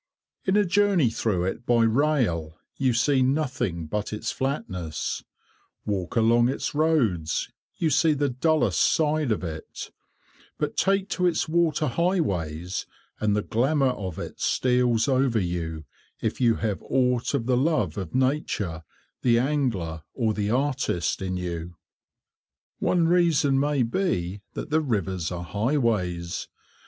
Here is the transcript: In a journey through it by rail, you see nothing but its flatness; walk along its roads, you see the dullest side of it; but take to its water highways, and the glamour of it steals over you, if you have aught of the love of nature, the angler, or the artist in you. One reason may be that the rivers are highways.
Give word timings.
In 0.45 0.57
a 0.57 0.65
journey 0.65 1.11
through 1.11 1.43
it 1.43 1.63
by 1.67 1.83
rail, 1.83 2.57
you 2.75 2.91
see 2.91 3.21
nothing 3.21 3.85
but 3.85 4.11
its 4.11 4.31
flatness; 4.31 5.23
walk 5.85 6.15
along 6.15 6.49
its 6.49 6.73
roads, 6.73 7.51
you 7.77 7.91
see 7.91 8.13
the 8.13 8.27
dullest 8.27 8.79
side 8.79 9.31
of 9.31 9.43
it; 9.43 9.91
but 10.57 10.75
take 10.75 11.07
to 11.09 11.27
its 11.27 11.47
water 11.47 11.85
highways, 11.85 12.87
and 13.19 13.35
the 13.35 13.43
glamour 13.43 13.89
of 13.91 14.17
it 14.17 14.39
steals 14.39 15.07
over 15.07 15.39
you, 15.39 15.85
if 16.19 16.41
you 16.41 16.55
have 16.55 16.81
aught 16.81 17.35
of 17.35 17.45
the 17.45 17.55
love 17.55 17.95
of 17.95 18.15
nature, 18.15 18.81
the 19.21 19.37
angler, 19.37 20.01
or 20.15 20.33
the 20.33 20.49
artist 20.49 21.21
in 21.21 21.37
you. 21.37 21.75
One 22.79 23.07
reason 23.07 23.59
may 23.59 23.83
be 23.83 24.41
that 24.53 24.71
the 24.71 24.81
rivers 24.81 25.31
are 25.31 25.43
highways. 25.43 26.47